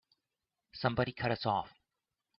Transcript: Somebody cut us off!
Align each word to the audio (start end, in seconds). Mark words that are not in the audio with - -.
Somebody 0.73 1.11
cut 1.13 1.29
us 1.29 1.45
off! 1.45 1.69